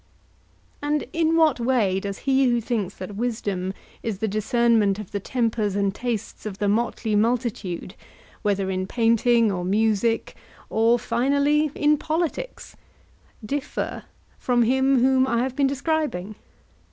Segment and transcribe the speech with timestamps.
[0.81, 5.19] And in what way does he who thinks that wisdom is the discernment of the
[5.19, 7.93] tempers and tastes of the motley multitude,
[8.41, 10.35] whether in painting or music,
[10.71, 12.75] or, finally, in politics,
[13.45, 14.05] differ
[14.39, 16.33] from him whom I have been describing?